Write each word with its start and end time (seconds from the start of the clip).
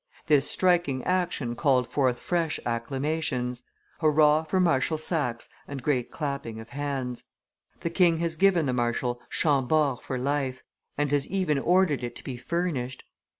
This 0.25 0.49
striking 0.49 1.03
action 1.03 1.55
called 1.55 1.87
forth 1.87 2.17
fresh 2.17 2.59
acclamations, 2.65 3.61
'Hurrah! 3.99 4.45
for 4.45 4.59
Marshal 4.59 4.97
Saxe!' 4.97 5.47
and 5.67 5.83
great 5.83 6.09
clapping 6.09 6.59
of 6.59 6.69
hands. 6.69 7.23
The 7.81 7.91
king 7.91 8.17
has 8.17 8.35
given 8.35 8.65
the 8.65 8.73
marshal 8.73 9.21
Chambord 9.29 9.99
for 10.01 10.17
life, 10.17 10.63
and 10.97 11.11
has 11.11 11.27
even 11.27 11.59
ordered 11.59 12.03
it 12.03 12.15
to 12.15 12.23
be 12.23 12.35
furnished. 12.35 13.03